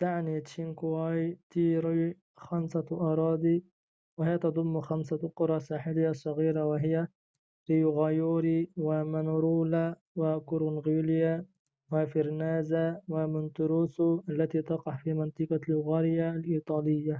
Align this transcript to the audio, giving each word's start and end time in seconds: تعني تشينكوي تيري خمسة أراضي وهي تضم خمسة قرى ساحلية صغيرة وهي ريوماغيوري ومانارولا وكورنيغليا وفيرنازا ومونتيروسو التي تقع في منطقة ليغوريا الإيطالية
تعني 0.00 0.36
تشينكوي 0.40 1.20
تيري 1.50 2.16
خمسة 2.36 2.88
أراضي 2.92 3.64
وهي 4.18 4.38
تضم 4.44 4.72
خمسة 4.80 5.32
قرى 5.38 5.58
ساحلية 5.68 6.12
صغيرة 6.24 6.62
وهي 6.70 6.98
ريوماغيوري 7.70 8.60
ومانارولا 8.84 9.86
وكورنيغليا 10.18 11.34
وفيرنازا 11.92 12.86
ومونتيروسو 13.10 14.06
التي 14.30 14.62
تقع 14.70 14.94
في 15.00 15.10
منطقة 15.20 15.60
ليغوريا 15.68 16.26
الإيطالية 16.38 17.18